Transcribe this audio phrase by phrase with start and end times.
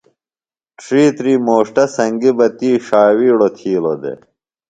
[0.83, 4.17] ڇِھیتری موݜٹہ سنگیۡ بہ تی ݜاوِیڑوۡ تِھیلوۡ دےۡ۔